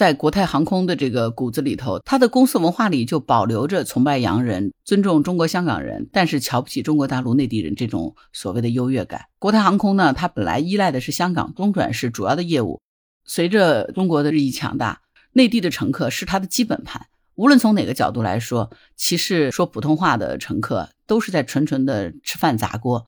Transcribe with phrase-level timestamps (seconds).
[0.00, 9.26] 在国泰航空的这个骨子里头，它的公司文化里就保留着崇拜洋人、尊重中国香港人，但是瞧不起中国大陆内地人这种所谓的优越感。
[9.38, 12.80] 国泰航空呢，它本来依赖的是香港中转是主要的业务，
[13.26, 15.02] 随着中国的日益强大，
[15.34, 17.08] 内地的乘客是它的基本盘。
[17.34, 23.04] 无论从哪个角度来说，其实说普通话的乘客都是在纯纯的吃饭砸锅。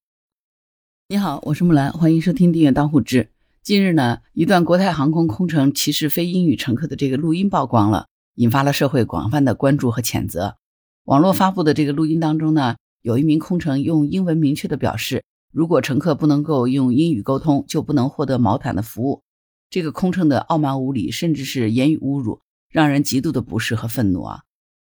[1.09, 3.31] 你好，我是木兰，欢迎收听订阅当户知。
[3.65, 10.57] 近日呢，一段国泰航空空乘歧视非英语乘客的这个录音曝光了，引发了社会广泛的关注和谴责。
[11.05, 15.23] 网络发布的这个录音当中呢，有一名空乘用英文明确的表示，
[15.53, 19.23] 如果乘客不能够用英语沟通，就不能获得毛毯的服务。
[19.71, 22.41] 这个空乘的傲慢无礼，甚至是言语侮辱。
[22.69, 24.41] 让人极度的不适和愤怒啊！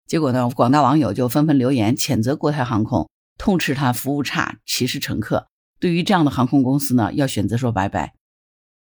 [0.06, 5.48] 结果呢，广大网友就纷纷留言谴责国泰航空，痛斥他服务差、歧视乘客。
[5.80, 8.17] 对于这样的航空公司呢，要选择说拜拜。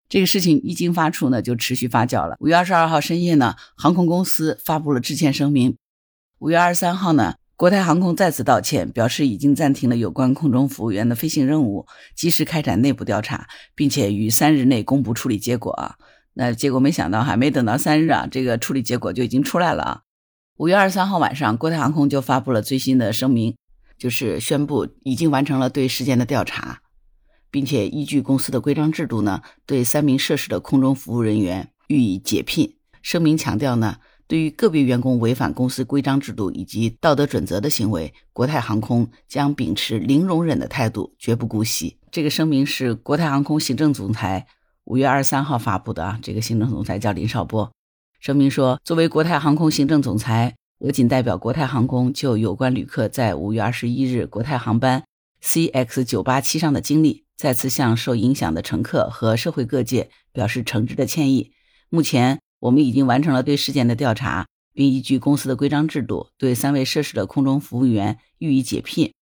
[0.09, 2.37] 这个事情一经发出呢，就持续发酵了。
[2.39, 5.77] 五月二十二号深夜呢，航空公司发布了致歉声明。
[6.39, 15.95] 五月二十三号呢，国泰航空再次道歉，表示已经暂停了有关空中服务员的飞行任务，及时开展内部调查，并且于三日内公布处理结果啊。
[16.35, 20.01] 那结果没想到，还没等到三日啊，这个处理结果就已经出来了啊。
[20.57, 23.57] 五月二十三号晚上，国泰航空就发布了最新的声明，
[23.97, 26.81] 就是宣布已经完成了对事件的调查，
[27.57, 32.75] 并且依据公司的规章制度呢，对三名涉事的空中服务人员予以解聘。
[33.01, 41.97] 声明强调呢，对于个别员工违反公司规章制度以及道德准则的行为，国泰航空将秉持零容忍的态度，绝不姑息。
[42.11, 44.45] 这个声明是国泰航空行政总裁。
[44.83, 47.71] 五月二十三号发布的啊，这个行政总裁叫林少波，
[48.19, 55.03] 声明说，作为国泰航空行政总裁，我仅代表国泰航空就有关旅客在五月二十一日国泰航班
[55.41, 61.51] CX 九八七上的经历，再次向受影响的乘客和社会各界表示诚挚的歉意。
[61.89, 69.13] 目前，我们已经完成了对事件的调查，并依据公司的规章制度，对三位涉事的空中服务员予以解聘。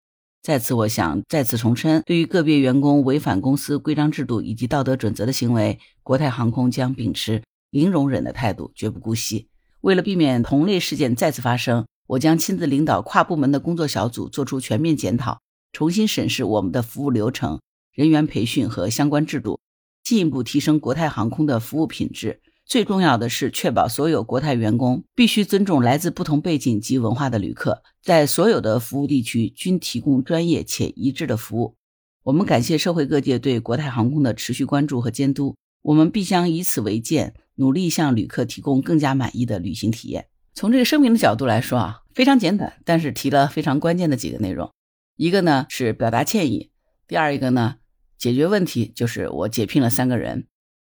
[0.41, 9.47] 在此，我想再次重申，对于个别员工违反公司规章制度以及道德准则的行为，国泰航空将秉持零容忍的态度，绝不姑息。
[9.81, 15.41] 为了避免同类事件再次发生，我将亲自领导跨部门的工作小组，做出全面检讨，
[15.73, 17.59] 重新审视我们的服务流程、
[17.95, 19.59] 人员培训和相关制度，
[20.03, 22.41] 进一步提升国泰航空的服务品质。
[22.65, 31.75] 最重要的是，确保所有国泰员工必须尊重来自不同背景及文化的旅客，在所有的服务地区均提供专业且一致的服务。
[32.23, 40.25] 我们感谢社会各界对国泰航空的持续关注和监督，我们必将以此为鉴，努力向旅客提供更加满意的旅行体验。
[40.55, 44.71] 从这个声明的角度来说啊，非常简短，但是提了非常关键的几个内容。
[45.15, 46.71] 一个呢是表达歉意，
[47.07, 47.75] 第二一个呢
[48.17, 50.47] 解决问题，就是我解聘了三个人，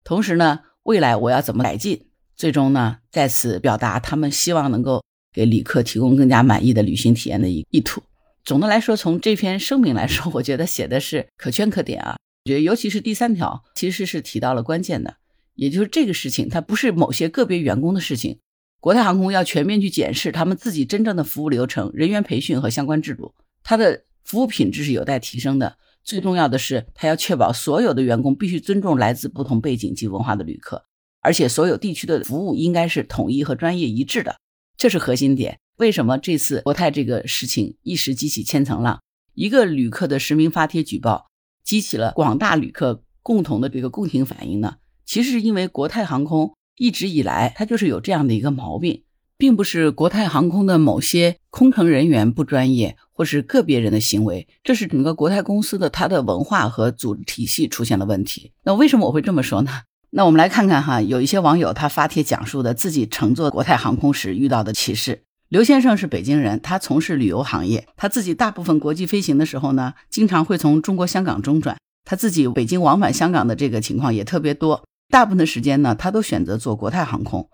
[0.04, 0.62] 同时呢。
[0.84, 2.08] 未来我要怎么改进？
[2.36, 8.02] 最终呢，再次表达他们希望能够给旅客提供更加满意的旅行体验的意意图。
[8.44, 12.18] 总的来说，从这篇声明来说，我觉得写的是可圈可点啊。
[12.46, 15.18] 我觉得尤其是第三条，其实是提到了关键的，
[15.54, 18.40] 也就是这个事情它不是某些个别员工的事情。
[18.80, 25.78] 国泰航空要全面去检视他们自己真正的服务流程、人员培训和相关制度，它的服务品质是有待提升的。
[26.04, 30.86] 最重要的是，他要确保所有的员工必须尊重来自不同背景及文化的旅客，
[31.22, 34.38] 而且所有地区的服务应该是统一和专业一致的，
[34.78, 35.60] 这是核心点。
[35.78, 39.00] 为什么这次国泰这个事情一时激起千层浪？
[39.34, 41.28] 一个旅客的实名发帖举报，
[41.64, 44.76] 激起了广大旅客共同的这个共情反应呢？
[45.06, 49.04] 其实是因为国泰航空一直以来它就是有这样的一个毛病。
[49.42, 58.52] 并不是国泰航空的某些空乘人员不专业，或是个别人的行为，这是整个国泰公司的它的文化和组织体系出现了问题。
[58.66, 59.72] 那为什么我会这么说呢？
[60.14, 65.24] 那我们来看看哈，有一些网友他发帖讲述的自己乘坐国泰航空时遇到的歧视。
[65.50, 71.76] 刘先生是北京人，他从事旅游行业，他自己大部分国际飞行的时候呢，经常会从中国香港中转，
[72.06, 77.50] 他自己北京往返香港的这个情况也特别多，大部分的时间呢，他都选择坐国泰航空。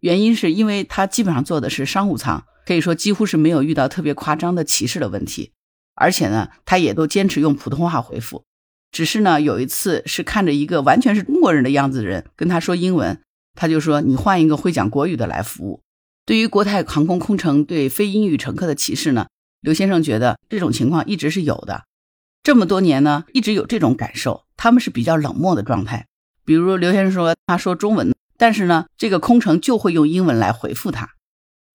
[0.00, 5.52] 原因是因为他基本上坐的是商务舱，可以说几乎是没有遇到特别夸张的歧视的问题，
[5.94, 8.44] 而且呢，他也都坚持用普通话回复。
[8.90, 13.20] 只是呢，有一次是看着一个完全是中国人的样子的人跟他说英文，
[13.54, 15.82] 他就说：“你换一个会讲国语的来服务。”
[16.26, 19.26] 对于国泰航空空乘对非英语乘客的歧视呢，
[19.60, 21.84] 刘先生觉得这种情况一直是有的，
[22.42, 26.06] 这么多年呢，一直有这种感受，他们是比较冷漠的状态。
[26.44, 28.14] 比如刘先生说，他说中文。
[28.40, 31.10] 但是呢，这个空乘就会用英文来回复他，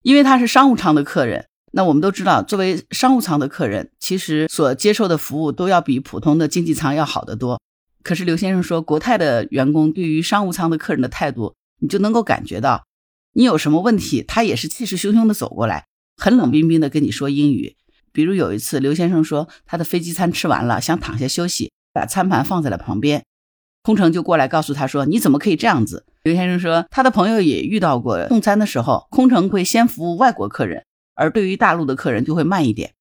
[0.01, 1.45] 因为他是商务舱的客人。
[1.73, 7.61] 那我们都知道，作为商务舱的客人，其实所接受的服务都要比普通的经济舱要好得多。
[8.01, 12.87] 可是刘先生说，国泰的员工对于商务舱的客人的态度，你就能够感觉到
[13.33, 15.85] 你有什么问题，他也是气势汹汹的走过来，
[16.17, 17.75] 很冷冰冰的跟你说英语。
[18.11, 23.23] 比如有一次，刘先生说他的飞机餐吃完了，想躺下休息，把餐盘放在了旁边，
[23.85, 30.83] 空乘就过来告诉他说：“你怎么可以这样子？”刘先生说，他的朋友也遇到过送餐的时候，空乘会先服务外国客人，
[31.13, 32.93] 而对于大陆的客人就会慢一点。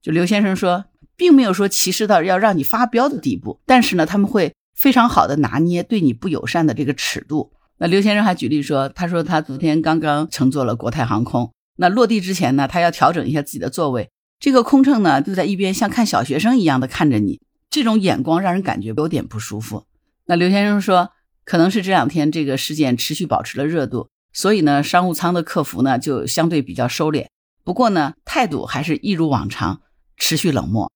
[0.00, 0.84] 就刘先生说，
[1.16, 7.50] 并没有说歧视到要让你发飙的地步，但是呢，他们会非常好的拿捏对你不友善的这个尺度。
[7.78, 14.10] 那刘先生还举例说，他说他昨天刚刚乘坐了国泰航空，那落地之前呢，他要调整一下自己的座位。
[14.38, 19.86] 这个空乘呢，就在一边像看小学生一样的看着你，这种眼光让人感觉有点不舒服。
[20.30, 21.10] 那刘先生说，
[21.44, 27.26] 可能是这两天这个事件持续保持了热度，所以呢，商务舱的客服呢就相对比较收敛。
[27.64, 29.80] 不过呢，态度还是一如往常，
[30.16, 30.92] 持续冷漠。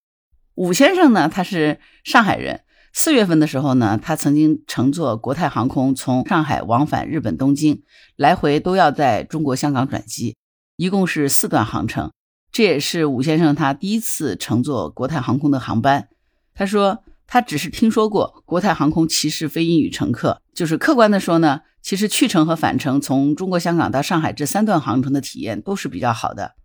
[0.53, 2.61] 武先生呢，他是上海人，
[2.93, 7.83] 四月份的时候呢，他曾经乘坐国泰航空从上海往返日本东京，
[8.15, 10.37] 来回都要在中国香港转机，
[10.77, 12.09] 一共是四段航程。
[12.53, 16.07] 这也是武先生他第一次乘坐国泰航空的航班。
[16.53, 20.41] 他说，他只是听说过国泰航空歧视非英语乘客。
[20.53, 26.55] 就是客观的说呢，其实去程和返程从中国香港到上海这三段航程的体验都是比较好的。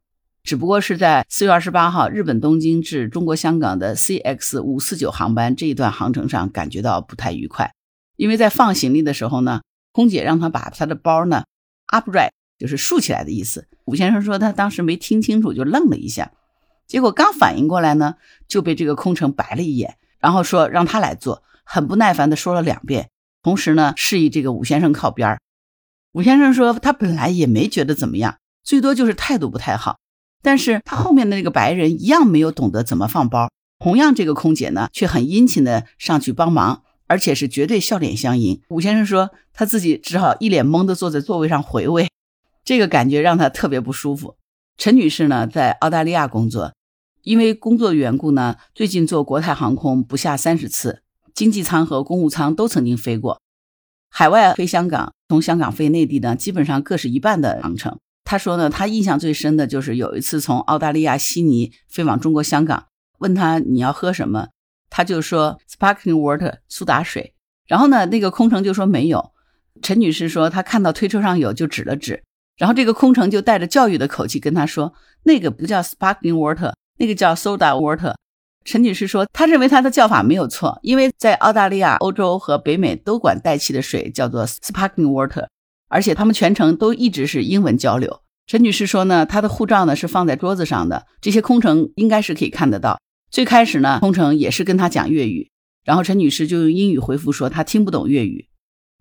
[0.43, 7.73] 只不过是在四月二十八号日本东京至中国香港的 CX 五四九航班这一段航程上感觉到不太愉快，
[8.17, 9.61] 因为在放行李的时候呢，
[9.93, 11.45] 空姐让他把他的包呢
[11.93, 12.31] upright。
[12.59, 13.67] 就是竖起来的意思。
[13.87, 16.31] 武先生说他当时没听清楚，就愣了一下，
[16.87, 18.17] 结果刚反应过来呢，
[18.47, 23.11] 就被这个空乘白了一眼，然后说让他来做，很不耐烦的说了两遍，
[23.43, 25.41] 同时呢示意这个武先生靠边儿。
[26.13, 29.99] 武先生说他本来也没觉得怎么样，最多就是态度不太好，
[30.43, 33.49] 但是他后面的那个白人一样没有懂得怎么放包。
[33.79, 38.61] 同样，这个空姐呢却很殷勤的上去帮忙，而且是绝对笑脸相迎。
[38.69, 42.09] 武先生说他自己只好一脸懵的坐在座位上回味。
[42.63, 44.37] 这个感觉让他特别不舒服。
[44.77, 46.73] 陈女士呢，在澳大利亚工作，
[47.23, 51.03] 因为工作缘故呢，最近坐国泰航空不下三十次，
[51.35, 53.41] 经济舱和公务舱都曾经飞过。
[54.11, 57.99] 海外飞香港，从香港飞内地呢，基本上各是一半的航程。
[58.25, 62.87] 他说呢，他印象最深的就是有一次从澳大利亚悉尼飞往中国香港，
[63.19, 64.49] 问他你要喝什么，
[64.89, 67.35] 他就说 sparkling water 苏打水。
[67.67, 69.33] 然后呢，那个空乘就说没有。
[69.83, 72.23] 陈女士说她看到推车上有，就指了指。
[72.57, 74.93] 然后这个空乘就带着教育的口气跟他说
[75.25, 78.15] ：“那个不叫 sparkling water，那个叫 soda water。”
[78.65, 85.49] 陈女士说：“她认为她的叫法没有错，因为在澳大利亚、欧洲和北美都管带气的水叫做 sparkling water，
[85.89, 93.01] 而且他们全程都一直是英文交流。”陈女士说：“呢，她的护照呢是放在桌子上的，这些空乘应该是可以看得到。
[93.31, 95.51] 最开始呢，空乘也是跟她讲粤语，
[95.85, 98.49] 然后陈女士就用英语回复说她听不懂粤语。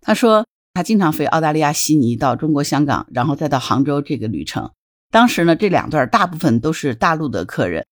[0.01, 4.69] 她说。”她经常飞澳大利亚悉尼到中国香港，然后再到杭州这个旅程。
[5.11, 7.85] 当时呢，这两段大部分都是大陆的客人。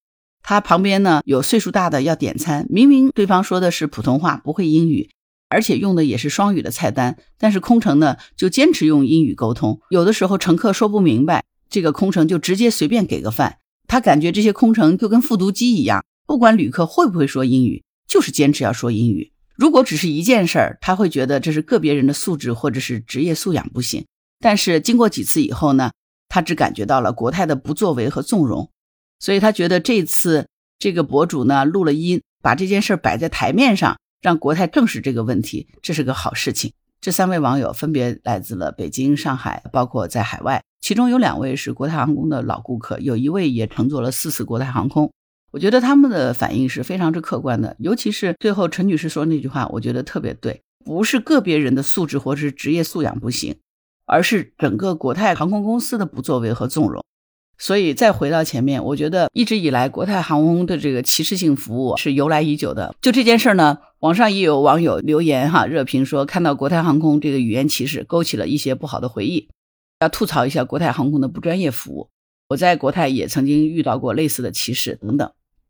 [0.50, 5.10] 他旁边呢有岁数大的要点餐，明明对方说的是普通话，不会英语，
[5.50, 9.82] 而且用的也是双语的菜单，但是空乘呢就坚持用英语沟通。
[9.90, 13.58] 有的时候乘客说不明白，这个空乘就直接随便给个饭。
[13.90, 19.34] 他感觉这些空乘就跟复读机一样，不管旅客会不会说英语，就是坚持要说英语。
[19.58, 24.06] 如果只是一件事儿，他会觉得这是个别人的素质或者是职业素养不行。
[24.40, 25.92] 但是经过几次以后呢，
[26.30, 28.72] 他只感觉到了国泰的不作为和纵容，
[29.20, 30.48] 所以他觉得这次
[30.80, 36.74] 这个博主呢录了音，把这件事摆在台面上，让国泰正视这个问题，这是个好事情。
[37.00, 45.12] 这三位网友分别来自了北京、上海，包括在海外，其中有两位是国泰航空的老顾客，有一位也乘坐了四次国泰航空。
[45.52, 53.56] 我觉得他们的反应是非常之客观的，尤其是最后陈女士说那句话，我觉得特别对，不是个别人的素质或者是职业素养不行，
[54.06, 57.04] 而是整个国泰航空公司的不作为和纵容。
[57.58, 62.96] 所以再回到前面，我觉得一直以来国泰航空的这个歧视性服务是由来已久的。
[63.02, 69.50] 就这件事儿呢，网上也有网友留言哈热评说，看到国泰航空这个语言歧视，勾起了一些不好的回忆，
[70.00, 72.10] 要吐槽一下国泰航空的不专业服务。
[72.50, 75.30] 我在国泰也曾经遇到过类似的歧视等等。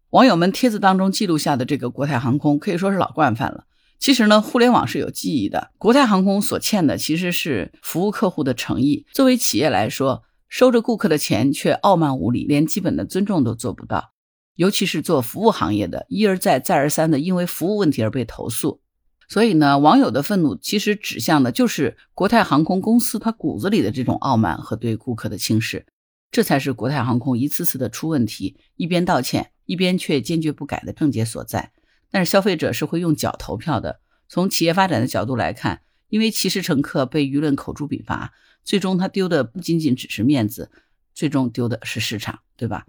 [0.10, 3.64] 网友们帖子当中记录下的这个国泰航空可以说是老惯犯了。
[3.98, 5.72] 其实呢，互联网是有记忆的。
[5.78, 9.06] 国泰航空所欠的其实是服务客户的诚意。
[9.12, 14.14] 作为企业来说，收着顾客的钱却傲慢无礼，连基本的尊重都做不到。
[14.56, 18.82] 尤其是做服务行业的，一而再、再而三的因为服务问题而被投诉。
[19.28, 25.86] 所以呢，网友的愤怒其实指向的就是国泰航空公司它骨子里的这种傲慢和对顾客的轻视。
[26.32, 31.72] 这才是国泰航空一次次的出问题，一边道歉，一边却坚决不改的症结所在。
[32.10, 34.00] 但是消费者是会用脚投票的。
[34.30, 38.34] 从企业发展的角度来看，因为歧视乘客被舆论口诛笔伐，
[38.68, 40.70] 最终他丢的不仅仅只是面子，
[41.16, 42.86] 最终丢的是市场，对吧？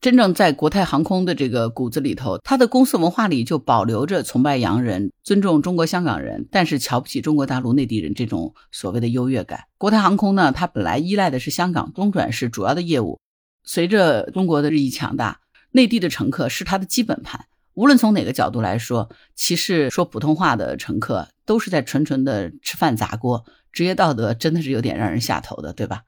[0.00, 9.64] 真正在国泰航空的这个骨子里头，他的公司文化里就保留着崇拜洋人、尊重中国香港人，但是瞧不起中国大陆内地人这种所谓的优越感。
[9.78, 13.18] 国泰航空呢，它本来依赖的是香港中转是主要的业务，
[13.64, 15.40] 随着中国的日益强大，
[15.72, 17.46] 内地的乘客是它的基本盘。
[17.74, 23.44] 无论从哪个角度来说，歧视说普通话的乘客都是在纯纯的吃饭砸锅，
[23.76, 26.04] 职业道德真的是有点让人下头的，对吧？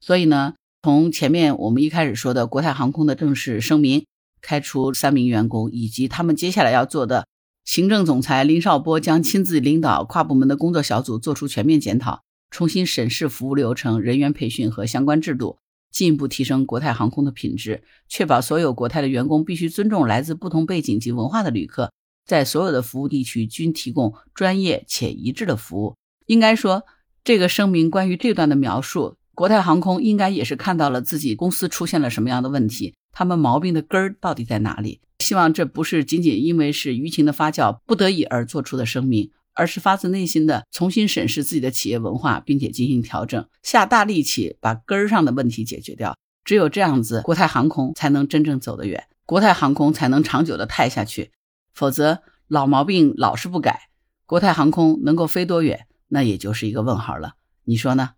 [0.00, 0.54] 所以呢。
[0.82, 4.06] 从前面我们一开始说的国泰航空的正式声明，
[4.40, 7.26] 开除三名员工，以及他们接下来要做的，
[7.66, 15.58] 行政总裁林少波将亲自领导跨部门的工作小组做出全面检讨，重新审视服务流程、人员培训和相关制度，
[15.92, 21.92] 进一步提升国泰航空的品质，确保所有国泰的员工必须尊重来自不同背景及文化的旅客，
[22.24, 25.94] 在所有的服务地区均提供专业且一致的服务。
[26.24, 26.84] 应该说，
[27.22, 29.16] 这个声明关于这段的描述。
[29.34, 35.00] 国泰航空应该也是看到了自己公司出现了什么样的问题，他们毛病的根儿到底在哪里？
[35.20, 46.16] 希望这不是仅仅因为是舆情的发酵不得已而做出的声明，而是发自内心的重新审视自己的企业文化，并且进行调整，下大力气把根儿上的问题解决掉。
[46.44, 51.30] 只有这样子，国泰航空才能真正走得远，国泰航空才能长久的泰下去。
[51.72, 53.88] 否则，老毛病老是不改，
[54.26, 57.36] 国泰航空能够飞多远，那也就是一个问号了。
[57.64, 58.10] 你说呢？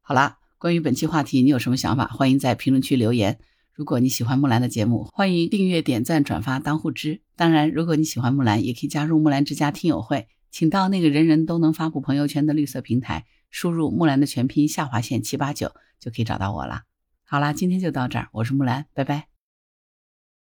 [0.00, 0.38] 好啦。
[0.58, 2.06] 关于本期话题，你有什么想法？
[2.06, 3.40] 欢迎在评论区留言。
[3.74, 7.20] 如果你喜欢木兰的节目，欢迎订阅、点赞、转发、当护知。
[7.34, 16.82] 当然，如果你喜欢木兰，也可以加入木兰之家听友会，请到那个人人都能发布朋友圈的绿色平台，输入木兰的全拼下划线七八九，就可以找到我了。
[17.24, 19.31] 好啦，今天就到这儿，我是木兰，拜拜。